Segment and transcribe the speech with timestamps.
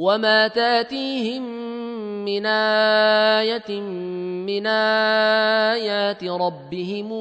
[0.00, 1.42] وما تاتيهم
[2.24, 3.80] من إيه
[4.48, 7.12] من ايات ربهم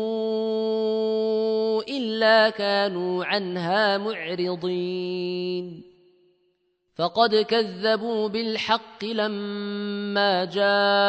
[1.89, 5.83] الا كانوا عنها معرضين
[6.95, 10.99] فقد كذبوا بالحق لما جاءهم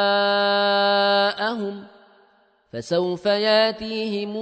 [2.73, 4.37] فسوف ياتيهم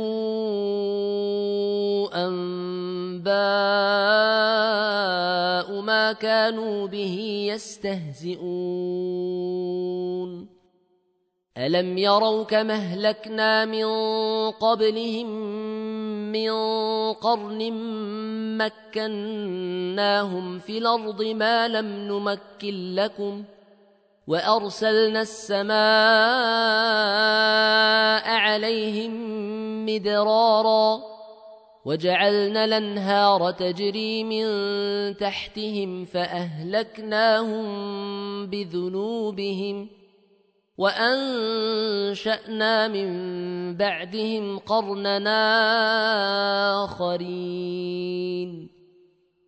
[2.15, 3.29] أنباء
[5.81, 8.49] ما كانوا به يستهزئون.
[11.59, 13.85] ألم يروا كما أهلكنا من
[14.51, 15.27] قبلهم
[16.33, 16.51] من
[17.13, 17.73] قرن
[18.59, 23.58] مكناهم في الأرض ما لم نمكن لكم ۖ
[24.29, 25.79] وأرسلنا السماء
[28.29, 29.13] عليهم
[29.87, 31.01] مدرارا
[31.85, 34.47] وجعلنا الأنهار تجري من
[35.17, 37.67] تحتهم فأهلكناهم
[38.47, 39.89] بذنوبهم
[40.79, 42.09] وأنشأنا
[42.89, 43.09] من
[43.77, 45.39] بعدهم قرننا
[46.85, 48.78] آخرين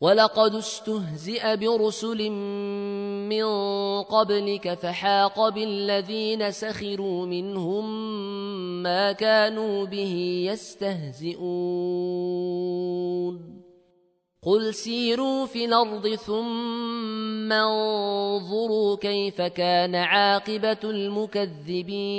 [0.00, 3.44] ولقد استهزئ برسل من
[4.02, 7.84] قبلك فحاق بالذين سخروا منهم
[8.82, 11.48] ما كانوا به يستهزئون
[14.42, 22.18] قل سيروا في الأرض ثم انظروا كيف كان عاقبه المكذبين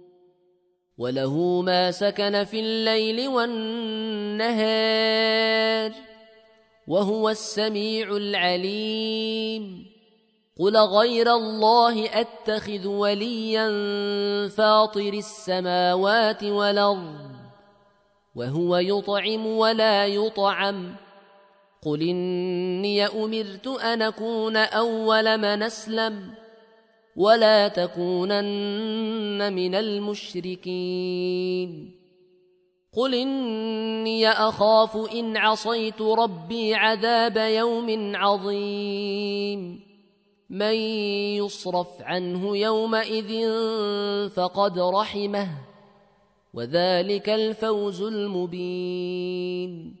[0.97, 4.71] وله ما سكن في الليل والنهار
[6.87, 9.91] وهو السميع العليم
[10.59, 13.67] قل غير الله اتخذ وليا
[14.47, 17.31] فاطر السماوات والارض
[18.35, 20.95] وهو يطعم ولا يطعم
[21.81, 26.33] قل اني امرت ان اكون اول من اسلم
[27.15, 31.21] ولا تكونن من المشركين.
[32.97, 39.79] قل إني أخاف إن عصيت ربي عذاب يوم عظيم.
[40.49, 40.73] من
[41.35, 43.49] يصرف عنه يومئذ
[44.29, 45.47] فقد رحمه
[46.53, 50.00] وذلك الفوز المبين.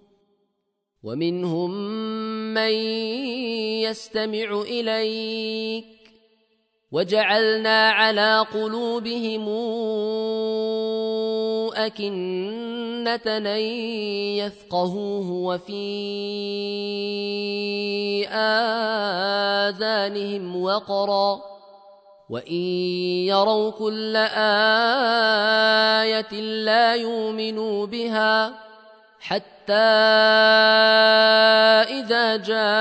[1.03, 1.71] ومنهم
[2.53, 2.71] من
[3.81, 5.85] يستمع إليك
[6.91, 9.47] وجعلنا على قلوبهم
[13.47, 13.61] أن
[14.37, 15.87] يفقهوه وفي
[19.71, 21.41] آذانهم وقرا
[22.29, 22.61] وإن
[23.27, 24.15] يروا كل
[26.05, 28.70] آية لا يؤمنوا بها
[29.21, 29.73] حتى
[32.01, 32.71] إذا جاءوك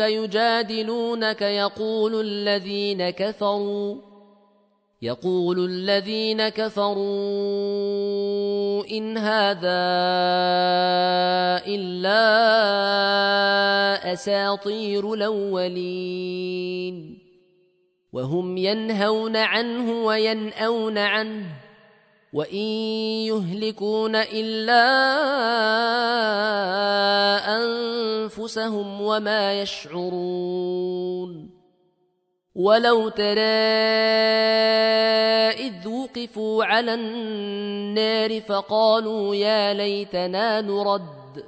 [0.00, 4.12] يجادلونك يقول الذين كفروا
[5.02, 7.02] يقول الذين كفروا
[8.90, 9.82] إن هذا
[11.66, 12.22] إلا
[14.12, 16.94] أساطير الأولين.
[18.12, 21.61] وهم ينهون عنه وينأون عنه.
[22.32, 22.56] وان
[23.28, 24.84] يهلكون الا
[27.56, 31.50] انفسهم وما يشعرون
[32.54, 33.42] ولو ترى
[35.52, 41.44] اذ وقفوا على النار فقالوا يا ليتنا نرد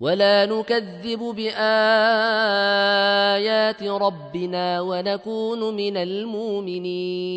[0.00, 1.62] ولا نكذب بايات
[3.82, 7.36] ربنا ونكون من المؤمنين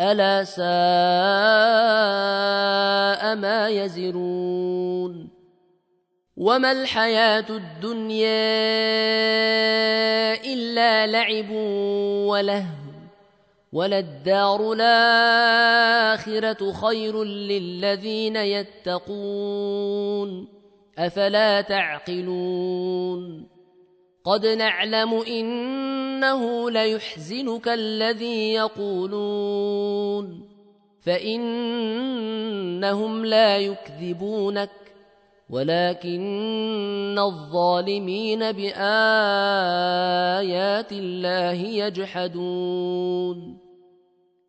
[0.00, 0.64] ألا ساء
[3.36, 5.28] ما يزرون
[6.36, 8.30] وما الحياة الدنيا
[10.44, 11.50] إلا لعب
[12.30, 12.64] ولهو
[13.72, 19.80] وللدار الآخرة خير للذين يتقون
[20.98, 23.49] أفلا تعقلون
[24.30, 30.48] قد نعلم إنه ليحزنك الذي يقولون.
[31.06, 34.70] فإنهم لا يكذبونك
[35.50, 38.82] ولكن الظالمين بآيات
[40.92, 43.59] الله يجحدون.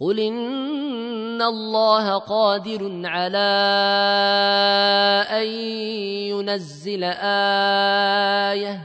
[0.00, 3.38] قل ان الله قادر على
[5.30, 5.46] ان
[6.36, 8.80] ينزل إيه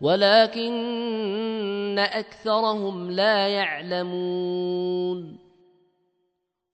[0.00, 5.45] ولكن اكثرهم لا يعلمون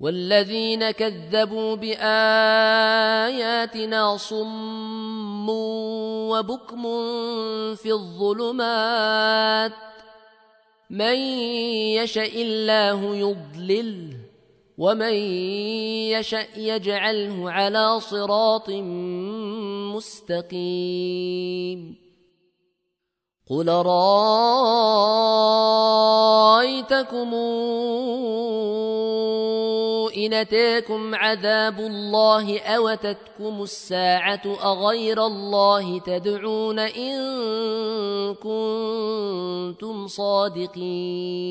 [0.00, 2.16] والذين كذبوا بآياتنا
[4.16, 5.48] صم
[6.28, 6.82] وبكم
[7.74, 9.72] في الظلمات
[10.90, 11.14] من
[12.00, 14.16] يشأ الله يضلل
[14.78, 15.14] ومن
[16.16, 18.70] يشأ يجعله على صراط
[19.94, 22.09] مستقيم
[23.50, 25.24] قل رايتكم
[30.16, 37.14] إن أتاكم عذاب الله أوتتكم الساعة أغير الله تدعون إن
[38.34, 41.50] كنتم صادقين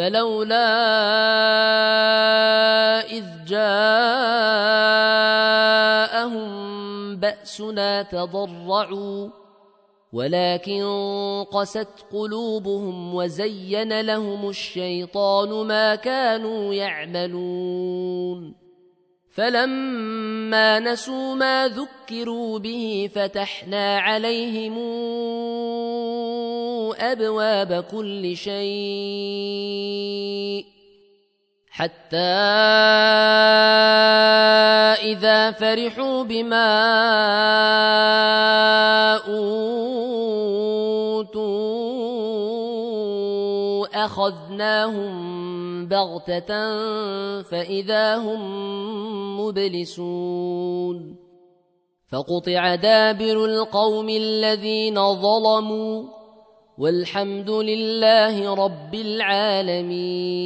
[0.00, 0.68] فلولا
[3.04, 3.70] إذ جاءهم
[7.16, 9.28] بأسنا تضرعوا
[10.12, 10.84] ولكن
[11.52, 18.54] قست قلوبهم وزين لهم الشيطان ما كانوا يعملون
[19.32, 24.78] فلما نسوا ما ذكروا به فتحنا عليهم
[26.98, 28.70] أبواب كل شيء
[31.70, 32.16] حتى
[35.02, 36.70] إذا فرحوا بما
[39.28, 39.60] أوتوا
[44.04, 45.39] أخذناهم
[45.90, 46.50] بغتة
[47.42, 48.40] فإذا هم
[49.40, 51.16] مبلسون
[52.12, 56.02] فقطع دابر القوم الذين ظلموا
[56.78, 60.42] والحمد لله رب العالمين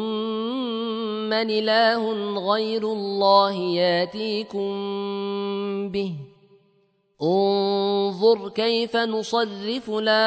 [1.29, 2.13] من إله
[2.53, 4.69] غير الله ياتيكم
[5.89, 6.15] به.
[7.23, 10.19] انظر كيف نصرف الآيات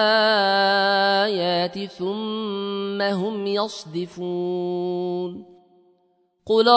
[1.91, 5.54] ثم هم يصدفون.
[6.47, 6.67] قل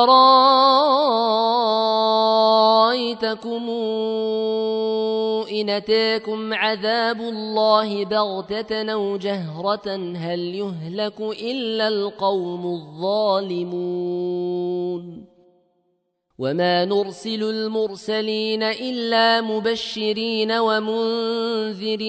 [2.89, 3.71] رايتكم
[5.53, 14.09] ان اتاكم عذاب الله بغته أو جهره هل يهلك الا القوم الظالمون
[16.39, 22.09] وما نرسل المرسلين الا مبشرين ومنذرين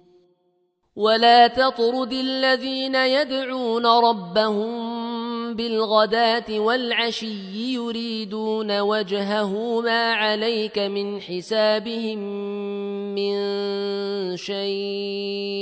[0.95, 4.91] ولا تطرد الذين يدعون ربهم
[5.55, 12.19] بالغداة والعشي يريدون وجهه ما عليك من حسابهم
[13.15, 13.37] من
[14.37, 15.61] شيء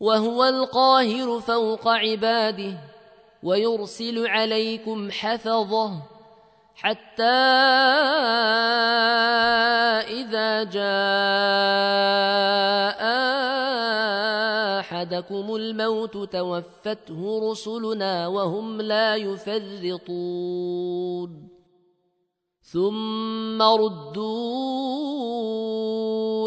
[0.00, 2.78] وهو القاهر فوق عباده
[3.42, 6.02] ويرسل عليكم حفظه
[6.74, 7.22] حتى
[10.08, 10.88] إذا جاء
[14.80, 20.68] أحدكم الموت توفته رسلنا وهم لا يفرطون.
[22.62, 24.68] ثم ردوا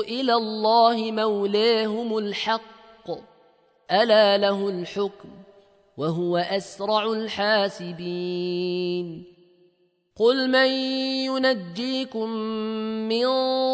[0.04, 3.31] إلى الله مولاهم الحق.
[3.92, 5.30] ألا له الحكم
[5.98, 8.62] وهو أسرع الحاسبين.
[10.16, 10.70] قل من
[11.26, 12.30] ينجيكم
[13.10, 13.26] من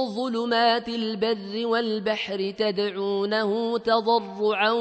[0.06, 4.72] ظلمات البر والبحر تدعونه تضرعا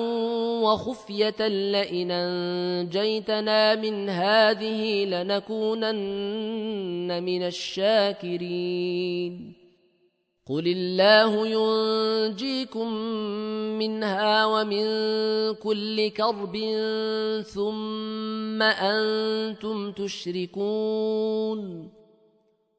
[0.62, 6.02] وخفية لئن أنجيتنا من هذه لنكونن
[7.22, 8.86] من الشاكرين.
[10.48, 12.92] قل الله ينجيكم
[13.78, 14.84] منها ومن
[15.54, 16.56] كل كرب
[17.42, 21.90] ثم أنتم تشركون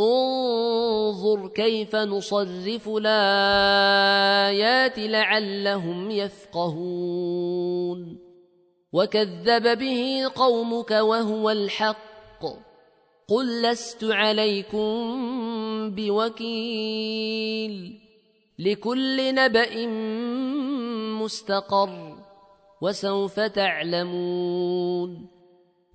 [0.00, 8.18] انظر كيف نصرف الآيات لعلهم يفقهون.
[8.92, 12.44] وكذب به قومك وهو الحق.
[13.28, 15.20] قل لست عليكم
[15.94, 17.98] بوكيل.
[18.58, 19.86] لكل نبأ
[21.22, 22.16] مستقر.
[22.82, 25.39] وسوف تعلمون.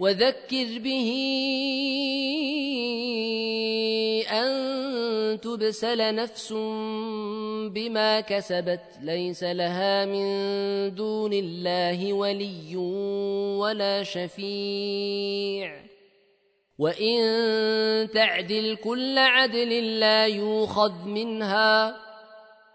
[0.00, 1.10] وذكر به
[4.30, 6.52] أن تبسل نفس
[7.72, 10.24] بما كسبت ليس لها من
[10.94, 12.76] دون الله ولي
[13.56, 15.80] ولا شفيع.
[16.78, 17.20] وإن
[18.14, 22.09] تعدل كل عدل لا يوخذ منها.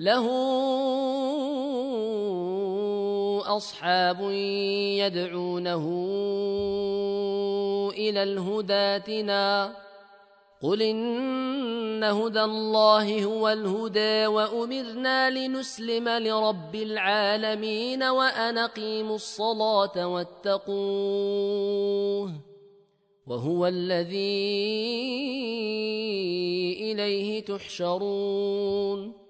[0.00, 0.26] له
[3.56, 4.20] أصحاب
[5.00, 5.84] يدعونه
[7.92, 9.76] إلى الهدى اتنا
[10.62, 20.70] قل إن هدى الله هو الهدى وأمرنا لنسلم لرب العالمين وان أقيموا الصلاة واتقوه
[23.26, 24.40] وهو الذي
[26.92, 29.29] إليه تحشرون.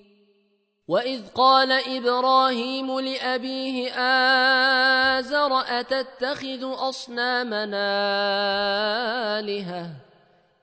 [0.91, 3.91] واذ قال إبراهيم لابيه
[5.19, 7.89] ازر اتتخذ اصنامنا
[9.39, 9.89] الهه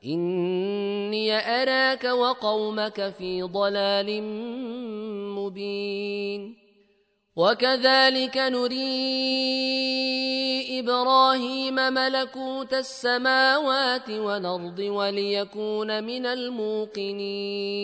[0.04, 4.22] اني اراك وقومك في ضلال
[5.32, 6.56] مبين
[7.36, 8.88] وكذلك نري
[10.80, 17.78] إبراهيم ملكوت السماوات والارض وليكون من الموقنين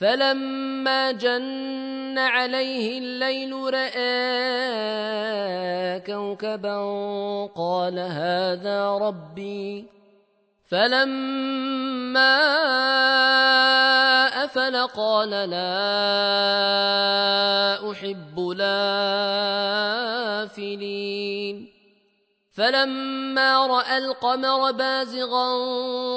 [0.00, 4.00] فلما جن عليه الليل راى
[6.00, 6.78] كوكبا
[7.56, 9.84] قال هذا ربي
[10.70, 12.36] فلما
[14.44, 15.70] افل قال لا
[17.92, 18.80] احب لافلين
[22.52, 25.48] فلما راى القمر بازغا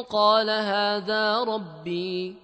[0.01, 2.43] قال هذا ربي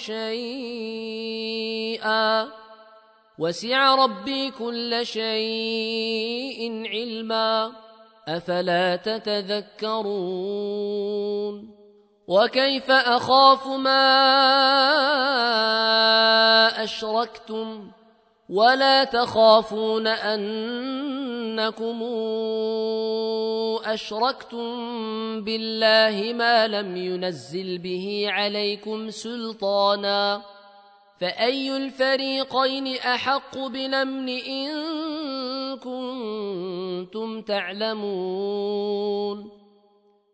[0.00, 1.40] شيئا.
[3.38, 7.72] وسع ربي كل شيء علما.
[8.28, 10.10] أفلا تتذكرون؟
[12.28, 14.02] وكيف أخاف ما
[16.84, 17.90] أشركتم؟
[18.50, 22.02] ولا تخافون انكم
[23.84, 24.70] اشركتم
[25.44, 30.42] بالله ما لم ينزل به عليكم سلطانا
[31.20, 34.70] فاي الفريقين احق بالامن ان
[35.78, 38.90] كنتم تعلمون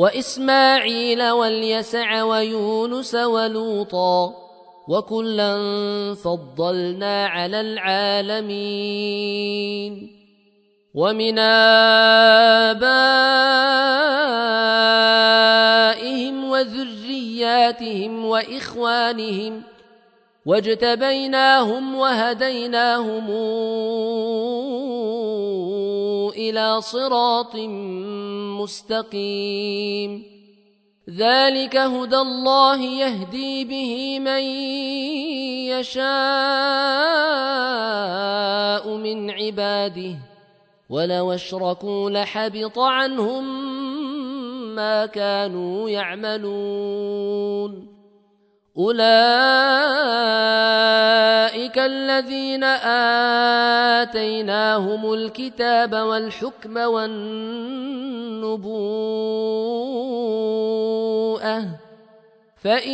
[0.00, 4.34] وإسماعيل واليسع ويونس ولوطا
[4.88, 5.54] وكلا
[6.24, 8.80] فضلنا على العالمين
[10.94, 12.84] ومن آبائهم
[16.50, 19.62] وذرياتهم وإخوانهم
[20.46, 23.30] واجتبيناهم وهديناهم
[26.36, 27.56] إلى صراط
[28.60, 30.22] مستقيم
[31.10, 34.42] ذلك هدى الله يهدي به من
[35.70, 36.04] يشاء
[38.96, 40.16] من عباده
[40.90, 43.44] ولو اشركوا لحبط عنهم
[44.74, 47.99] ما كانوا يعملون
[48.80, 49.00] أولئك
[51.78, 52.64] الذين
[54.00, 57.20] آتيناهم الكتاب والحكم والنبوءة
[62.56, 62.92] فإن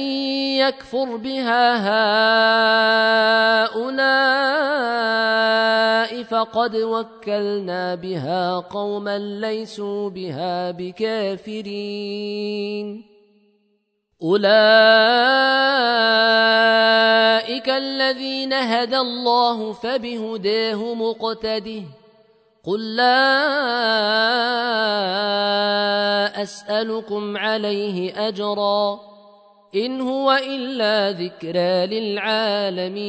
[0.58, 1.76] يكفر بها
[3.66, 4.16] هؤلاء
[6.22, 12.26] فقد وكلنا بها قوما ليسوا بها بكافرين
[14.22, 15.35] أولئك
[17.68, 21.82] الذين هدى الله فبهداه مقتده.
[22.64, 23.42] قل لا
[26.42, 29.00] أسألكم عليه أجرا.
[29.74, 33.06] إن هو إلا ذكرى للعالمين.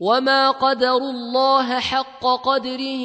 [0.00, 3.04] وما قدر الله حق قدره.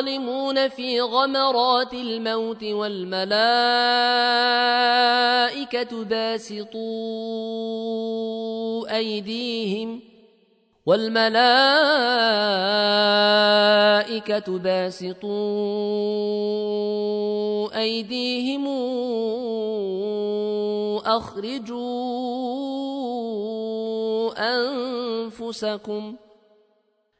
[0.00, 3.24] الظالمون في غمرات الموت والملائكة
[6.04, 6.80] باسطوا
[8.96, 10.00] أيديهم
[10.86, 11.38] والملائكة
[14.58, 15.30] باسطوا
[17.80, 18.68] أيديهم
[21.06, 21.90] أخرجوا
[24.38, 26.29] أنفسكم ۖ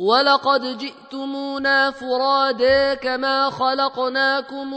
[0.00, 4.74] ولقد جئتمونا فرادا كما خلقناكم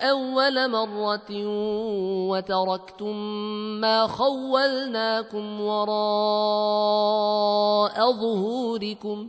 [0.00, 1.30] أول مرة
[2.30, 3.16] وتركتم
[3.80, 5.92] ما خولناكم وراء
[8.12, 9.28] ظهوركم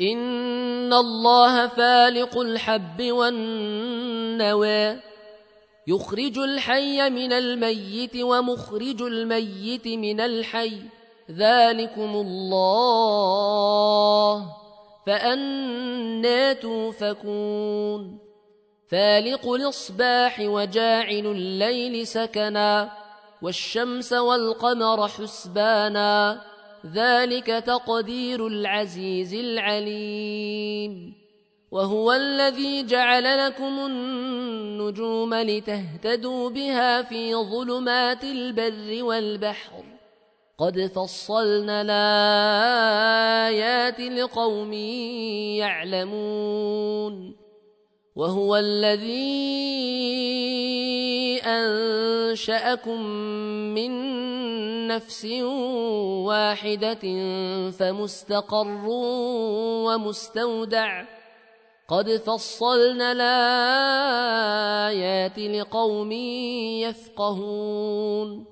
[0.00, 4.96] ان الله فالق الحب والنوى.
[5.88, 10.82] يخرج الحي من الميت ومخرج الميت من الحي.
[11.30, 12.86] ذلكم الله
[15.06, 18.18] فأنا توفكون
[18.88, 22.90] فالق الاصباح وجاعل الليل سكنا.
[23.42, 26.51] والشمس والقمر حسبانا.
[26.86, 31.14] ذلك تقدير العزيز العليم.
[31.70, 39.84] وهو الذي جعل لكم النجوم لتهتدوا بها في ظلمات البر والبحر.
[40.58, 41.82] قد فصلنا
[43.52, 44.72] الآيات لقوم
[45.62, 47.41] يعلمون.
[48.16, 49.72] وهو الذي
[51.44, 53.02] أنشأكم
[53.74, 53.92] من
[54.86, 55.24] نفس
[56.24, 57.00] واحدة
[57.70, 58.84] فمستقر
[59.86, 61.04] ومستودع.
[61.88, 63.12] قد فصلنا
[64.92, 66.12] الآيات لقوم
[66.82, 68.51] يفقهون.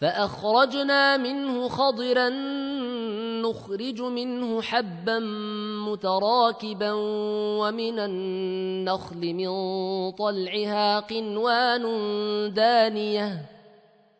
[0.00, 2.28] فأخرجنا منه خضرا
[3.42, 5.18] نخرج منه حبا
[5.88, 6.92] متراكبا
[7.60, 9.50] ومن النخل من
[10.10, 11.84] طلعها قنوان
[12.54, 13.55] دانية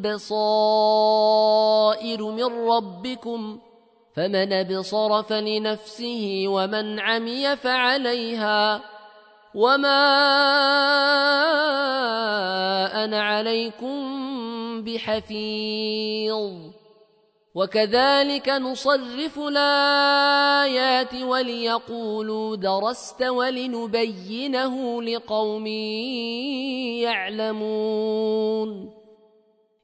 [0.00, 1.42] بصائر
[2.24, 3.60] من ربكم
[4.16, 8.82] فمن أبصر فلنفسه ومن عمي فعليها
[9.54, 10.24] وما
[13.04, 14.02] أنا عليكم
[14.84, 16.72] بحفيظ
[17.54, 25.66] وكذلك نصرف الآيات وليقولوا درست ولنبينه لقوم
[27.66, 29.01] يعلمون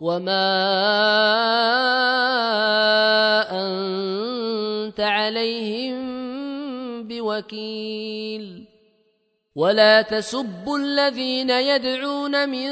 [0.00, 0.46] وما
[3.52, 6.00] أنت عليهم
[7.08, 8.64] بوكيل
[9.56, 12.68] ولا تسبوا الذين يدعون من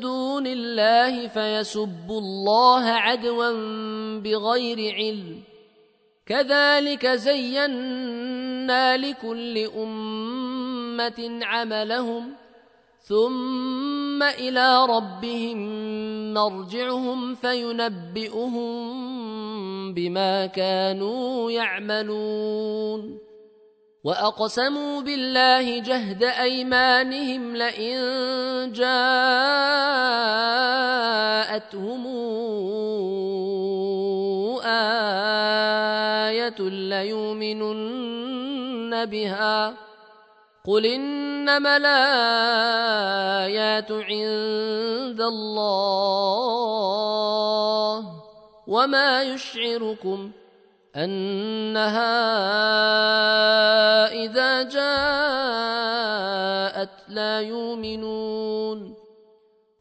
[0.00, 3.50] دون الله فيسبوا الله عدوا
[4.20, 5.42] بغير علم
[6.26, 12.41] كذلك زينا لكل أمة عملهم
[13.02, 15.58] ثم إلى ربهم
[16.34, 18.72] مرجعهم فينبئهم
[19.94, 23.18] بما كانوا يعملون
[24.04, 27.98] واقسموا بالله جهد ايمانهم لئن
[28.72, 30.12] جاءتهم
[36.42, 36.68] إيه
[37.02, 38.14] ليؤمنن
[39.04, 39.74] بها
[40.66, 42.22] قل انما الايات
[43.92, 46.42] عند الله
[48.66, 50.30] وما يشعركم
[50.96, 52.22] أنها
[54.12, 54.82] إذا جاءت
[57.08, 59.01] لا يؤمنون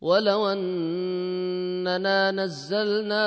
[0.00, 3.26] ولو أننا نزلنا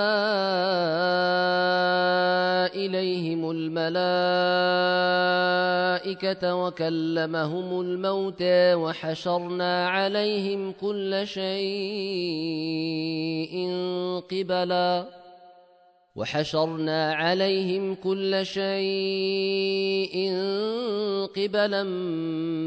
[2.76, 4.16] إليهم الملائكة
[6.56, 11.52] وكلمهم الموتى وحشرنا عليهم كل شيء
[14.32, 15.21] قبلاً
[16.16, 20.16] وحشرنا عليهم كل شيء
[21.36, 21.84] قبلا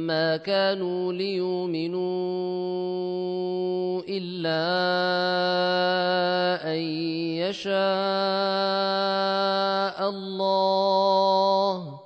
[0.06, 2.04] ما كانوا ليؤمنوا
[4.08, 4.64] إلا
[6.72, 6.78] أن
[7.44, 7.74] يشاء
[10.10, 12.00] الله.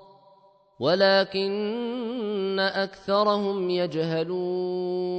[0.81, 5.19] ولكن أكثرهم يجهلون.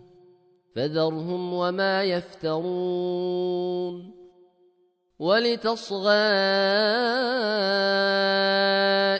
[0.75, 3.51] فذرهم وما يفترون
[5.19, 6.11] ولتصغى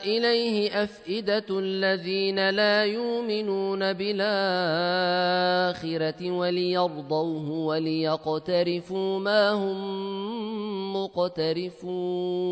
[0.01, 4.31] إليه أفئدة الذين لا يؤمنون بالآخرة
[6.31, 12.51] وليرضوه وليقترفوا ما هم مقترفون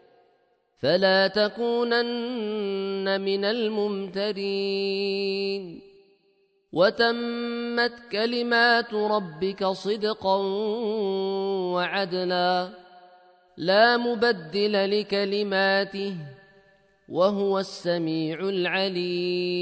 [0.81, 4.31] فلا تكونن من الممترين.
[6.73, 10.35] وتمت كلمات ربك صدقا
[11.73, 12.69] وعدلا.
[13.57, 16.15] لا مبدل لكلماته
[17.09, 19.61] وهو السميع العليم.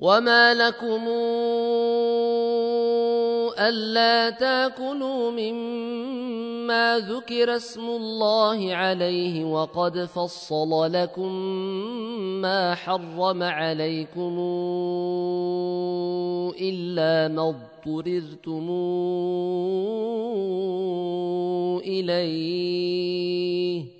[0.00, 1.08] وما لكم
[3.58, 11.32] الا تاكلوا مما ذكر اسم الله عليه وقد فصل لكم
[12.40, 14.38] ما حرم عليكم
[16.60, 18.68] الا ما اضطررتم
[21.84, 23.99] اليه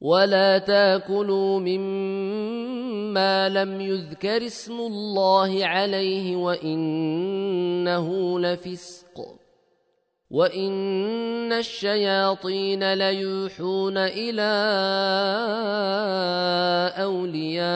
[0.00, 9.36] ولا تاكلوا مما لم يذكر اسم الله عليه وانه لفسق
[10.30, 14.52] وان الشياطين ليوحون إلى
[17.02, 17.66] اوليائهم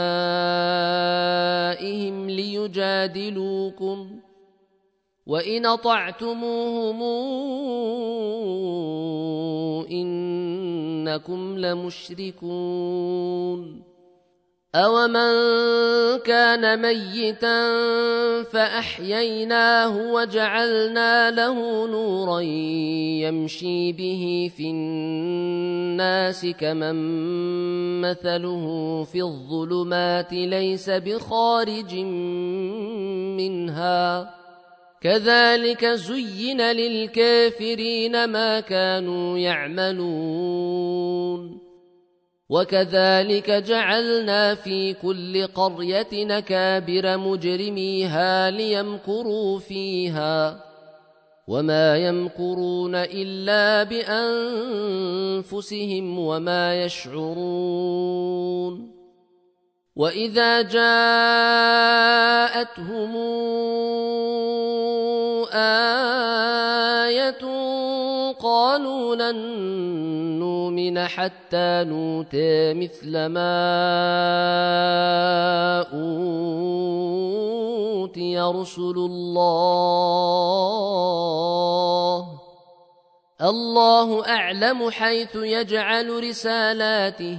[2.30, 4.20] ليجادلوكم
[5.30, 7.02] وان اطعتموهم
[9.90, 12.60] انكم لمشركون
[14.74, 15.32] اومن
[16.18, 17.72] كان ميتا
[18.42, 22.40] فاحييناه وجعلنا له نورا
[23.20, 26.94] يمشي به في الناس كمن
[28.00, 31.94] مثله في الظلمات ليس بخارج
[33.36, 34.39] منها
[35.00, 40.90] كذلك زين للكافرين ما كانوا يعملون.
[42.50, 50.64] وكذلك جعلنا في كل قرية نكابر مجرميها ليمكروا فيها.
[51.48, 53.82] وما يمكرون إلا
[55.42, 58.20] بأنفسهم وما يشعرون.
[60.00, 61.92] واذا جاءتهم
[65.52, 65.90] إيه
[68.32, 69.36] قالوا لن
[70.38, 73.60] نؤمن حتى نوتي مثل ما
[78.00, 79.60] اوتي رسل الله
[83.42, 87.38] الله اعلم حيث يجعل رسالاته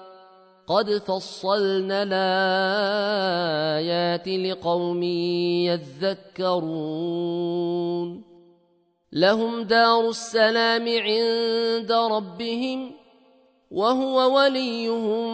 [0.71, 5.03] قد فصلنا الآيات لقوم
[6.33, 8.23] يذكرون.
[9.11, 12.91] لهم دار السلام عند ربهم
[13.71, 15.31] وهو وليهم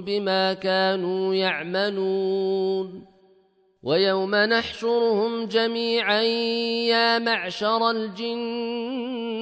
[0.00, 3.12] بما كانوا يعملون.
[3.82, 6.22] ويوم نحشرهم جميعا
[6.90, 9.41] يا معشر الجن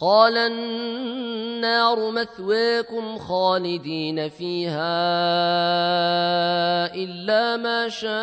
[0.00, 4.94] قال النار مثواكم خالدين فيها
[6.94, 8.14] إلا ما شاء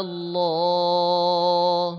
[0.00, 1.98] الله.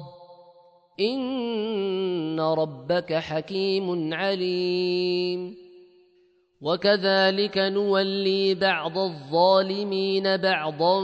[0.99, 5.55] إن ربك حكيم عليم.
[6.61, 10.99] وكذلك نولي بعض الظالمين بعضا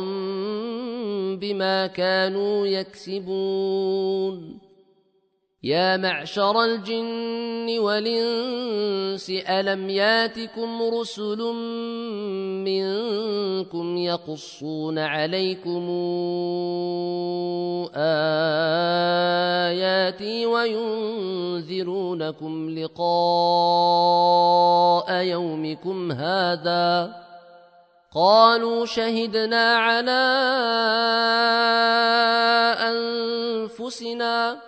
[1.35, 4.66] بما كانوا يكسبون.
[5.67, 11.41] يا معشر الجن والانس الم ياتكم رسل
[12.63, 15.89] منكم يقصون عليكم
[17.95, 19.25] اياتي
[20.45, 21.89] وينذرونكم
[22.69, 23.03] لقاء
[25.23, 27.15] يومكم هذا
[28.15, 30.21] قالوا شهدنا على
[32.79, 34.67] انفسنا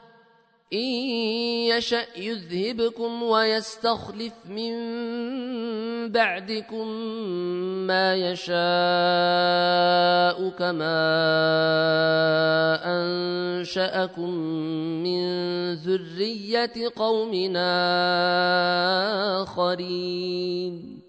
[0.73, 0.79] إن
[1.67, 4.73] يشأ يذهبكم ويستخلف من
[6.11, 6.87] بعدكم
[7.87, 8.55] ما يشاء
[10.49, 11.01] كما
[12.85, 14.29] أنشأكم
[15.03, 15.21] من
[15.73, 17.71] ذرية قومنا
[19.43, 21.01] آخرين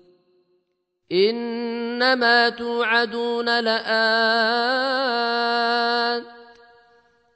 [1.12, 4.82] إنما توعدون لآت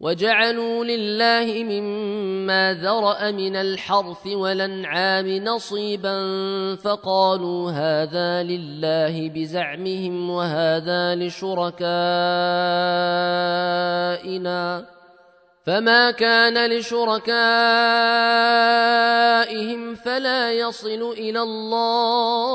[0.00, 6.16] وجعلوا لله مما ذرأ من الحرث والأنعام نصيبا
[6.76, 11.84] فقالوا هذا لله بزعمهم وهذا لشركائنا
[15.66, 17.34] فما كان لشركائهم
[19.94, 22.54] فلا يصل إلى الله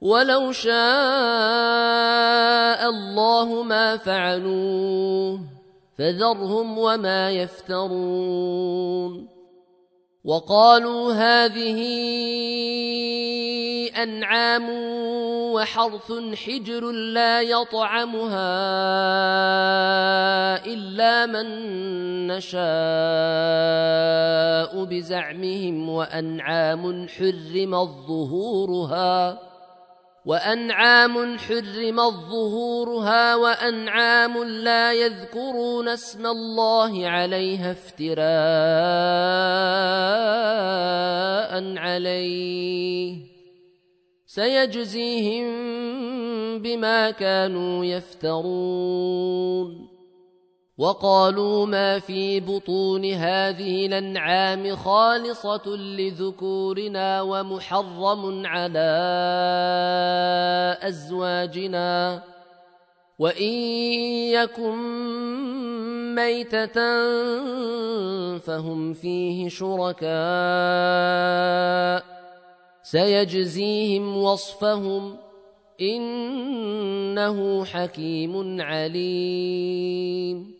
[0.00, 0.72] ولو شاء
[2.88, 5.40] الله ما فعلوه
[5.98, 9.28] فذرهم وما يفترون
[10.24, 11.80] وقالوا هذه
[14.02, 14.66] انعام
[15.52, 18.40] وحرث حجر لا يطعمها
[20.66, 21.46] الا من
[22.26, 22.60] نشاء
[24.84, 29.49] بزعمهم وانعام حرمت ظهورها
[30.26, 38.20] وأنعام حرمت ظهورها وأنعام لا يذكرون اسم الله عليها افتراء
[41.78, 43.16] عليه.
[44.26, 45.46] سيجزيهم
[46.62, 49.89] بما كانوا يفترون.
[50.80, 58.90] وقالوا ما في بطون هذه الأنعام خالصة لذكورنا ومحرم على
[60.82, 62.22] أزواجنا
[63.18, 63.52] وإن
[64.32, 64.76] يكن
[66.14, 66.74] ميتة
[68.38, 70.10] فهم فيه شركاء
[72.82, 75.16] سيجزيهم وصفهم
[75.80, 80.59] إنه حكيم عليم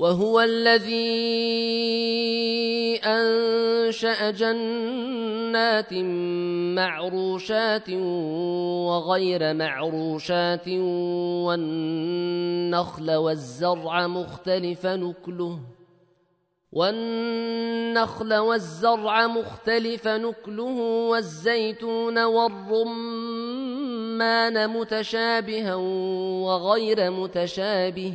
[0.00, 1.00] وهو الذي
[3.04, 5.92] أنشأ جنات
[6.78, 7.90] معروشات
[8.88, 10.68] وغير معروشات
[11.48, 15.58] والنخل والزرع مختلف نكله
[16.72, 20.80] والنخل والزرع مختلف نكله
[21.10, 23.10] والزيتون والرمان
[24.68, 25.74] متشابها
[26.44, 28.14] وغير متشابه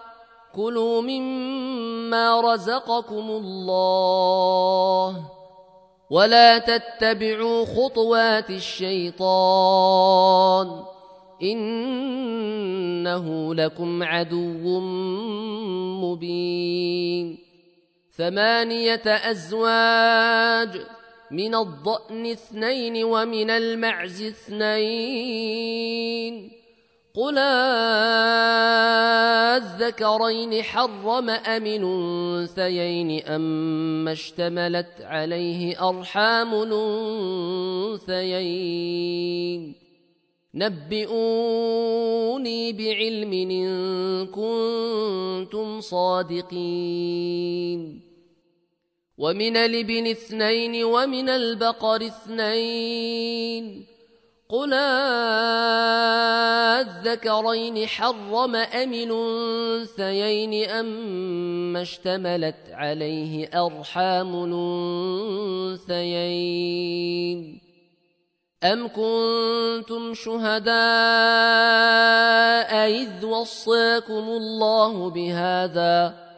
[0.55, 5.25] كلوا مما رزقكم الله
[6.09, 10.01] ولا تتبعوا خطوات الشيطان
[11.43, 12.45] إنه
[13.55, 14.79] لكم عدو
[16.01, 17.37] مبين
[18.17, 20.81] ثمانية أزواج
[21.31, 25.31] من الضأن اثنين ومن المعز اثنين
[27.13, 27.37] قل
[29.57, 36.53] الذكرين حرم أم الأنثيين أما اشتملت عليه أرحام
[38.03, 39.75] الأنثيين
[40.53, 41.93] نبئوني
[42.73, 47.31] بعلم إن كنتم صادقين
[49.17, 53.90] ومن الابن اثنين ومن البقر اثنين
[54.51, 54.73] قل
[56.81, 64.43] الذكرين حرم أم الأنثيين أما اشتملت عليه أرحام
[65.87, 67.61] الأنثيين
[68.63, 70.71] أم كنتم شهداء
[72.89, 76.30] إذ وصاكم الله بهذا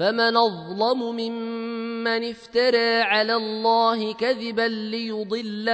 [0.00, 5.68] فمن أظلم ممن افترى على الله كذبا ليضل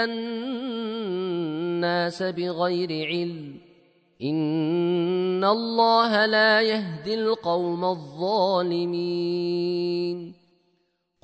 [1.75, 3.61] الناس بغير علم.
[4.23, 8.87] إن الله لا يهدي القوم الظالمين.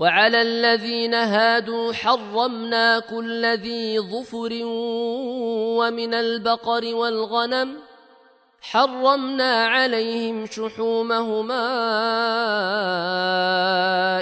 [0.00, 4.50] وعلى الذين هادوا حرمنا كل ذي ظفر
[5.76, 7.76] ومن البقر والغنم
[8.60, 11.66] حرمنا عليهم شحومهما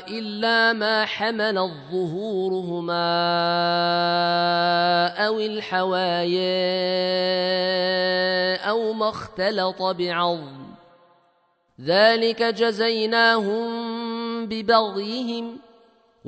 [0.09, 3.09] إلا ما حمل الظهورهما
[5.27, 6.39] أو الحوايا
[8.71, 10.69] أو ما اختلط بعظم
[11.81, 13.69] ذلك جزيناهم
[14.47, 15.68] ببغيهم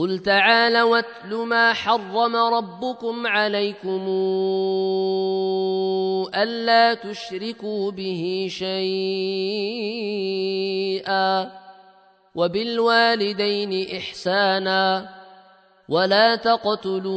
[0.00, 4.08] قل تعالى واتل ما حرم ربكم عليكم
[6.34, 8.80] الا تشركوا به شيئا
[12.34, 15.08] وبالوالدين احسانا
[15.88, 17.10] ولا تقتلوا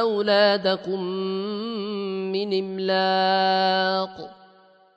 [0.00, 1.00] اولادكم
[2.32, 4.30] من املاق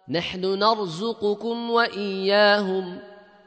[0.10, 3.00] نحن نرزقكم واياهم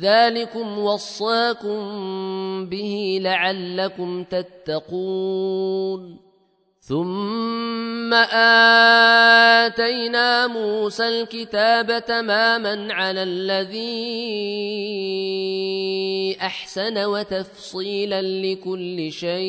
[0.00, 1.80] ذلكم وصاكم
[2.66, 5.52] به لعلكم تتقون
[6.80, 8.14] ثم
[9.64, 13.82] اتينا موسى الكتاب تماما على الذي
[16.40, 19.42] احسن وتفصيلا لكل شيء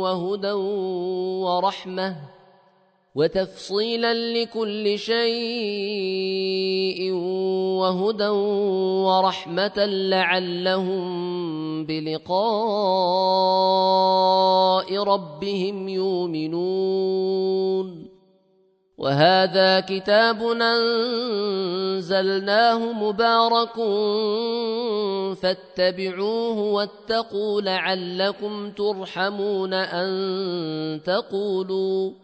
[0.00, 0.52] وهدى
[1.42, 2.33] ورحمه
[3.14, 6.32] وتفصيلا لكل شيء
[7.80, 8.28] وهدى
[9.06, 11.04] ورحمة لعلهم
[11.86, 12.34] بلقاء
[15.02, 17.24] ربهم يؤمنون.
[18.98, 20.42] وهذا كتاب
[22.02, 23.74] أنزلناه مبارك
[25.36, 32.23] فاتبعوه واتقوا لعلكم ترحمون أن تقولوا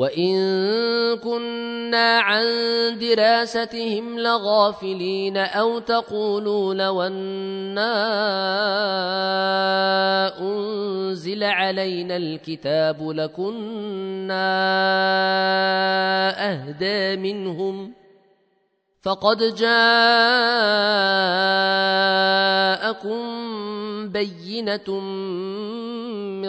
[0.00, 0.32] وان
[1.18, 2.44] كنا عن
[3.00, 7.92] دراستهم لغافلين أو تقولوا لو أنا
[10.40, 14.50] انزل علينا الكتاب لكنا
[16.52, 17.92] اهدى منهم
[19.02, 19.80] فقد جاءكم
[24.08, 25.00] بينه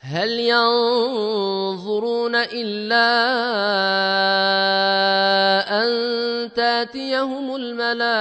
[0.00, 3.08] هل ينظرون إلا
[5.82, 5.88] أن
[6.52, 8.14] تاتيهم الملائكة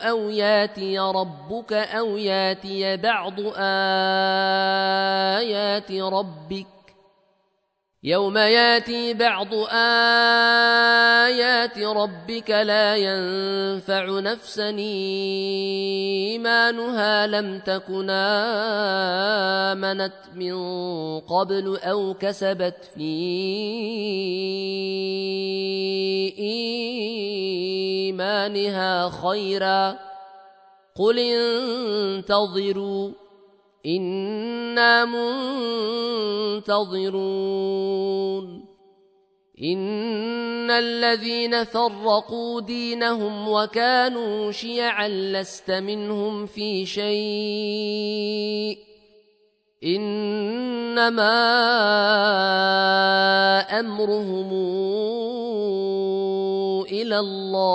[0.00, 3.34] أو ياتي ربك أو ياتي بعض
[5.36, 6.73] آيات ربك
[8.06, 9.54] يوم ياتي بعض
[11.24, 14.68] آيات ربك لا ينفع نفسا
[16.28, 18.10] إيمانها لم تكن
[19.70, 20.54] آمنت من
[21.20, 23.14] قبل أو كسبت في
[28.04, 29.98] إيمانها خيرا
[30.94, 33.10] قل انتظروا
[33.86, 35.04] إنا
[36.64, 37.24] منتظرون
[39.62, 48.78] إن الذين فرقوا دينهم وكانوا شيعا لست منهم في شيء
[49.84, 51.34] إنما
[53.80, 54.52] أمرهم
[56.92, 57.74] إلى الله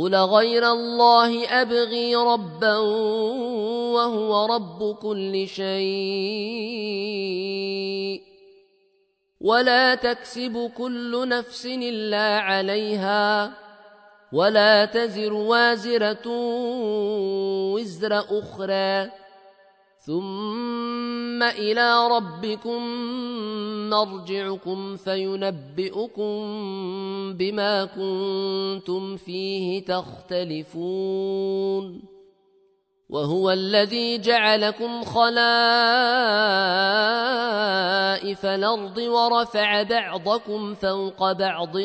[0.00, 2.76] قل غير الله ابغي ربا
[3.94, 5.70] وهو رب كل شيء
[9.40, 13.52] ولا تكسب كل نفس الا عليها
[14.32, 16.26] ولا تزر وازره
[17.74, 19.19] وزر أخرى
[20.10, 22.82] ثم إلى ربكم
[23.90, 26.32] مرجعكم فينبئكم
[27.38, 31.40] بما كنتم فيه تختلفون.
[33.10, 35.30] وهو الذي جعلكم خلائف
[38.46, 41.76] الأرض ورفع بعضكم فوق بعض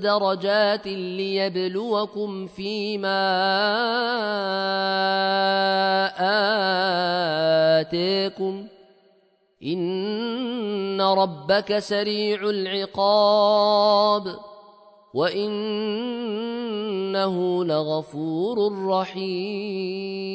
[0.00, 3.26] درجات ليبلوكم فيما
[7.80, 8.66] آتيكم.
[9.62, 14.36] إن ربك سريع العقاب.
[15.16, 16.44] وانه
[17.64, 18.56] لغفور
[18.88, 20.26] رحيم